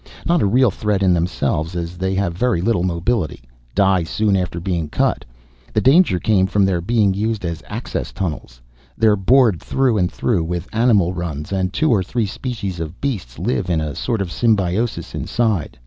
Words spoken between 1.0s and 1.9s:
in themselves